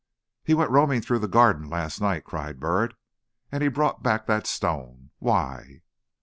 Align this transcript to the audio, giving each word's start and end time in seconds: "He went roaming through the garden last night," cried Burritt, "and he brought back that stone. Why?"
"He 0.43 0.55
went 0.55 0.71
roaming 0.71 1.01
through 1.03 1.19
the 1.19 1.27
garden 1.27 1.69
last 1.69 2.01
night," 2.01 2.23
cried 2.23 2.59
Burritt, 2.59 2.95
"and 3.51 3.61
he 3.61 3.69
brought 3.69 4.01
back 4.01 4.25
that 4.25 4.47
stone. 4.47 5.11
Why?" 5.19 5.81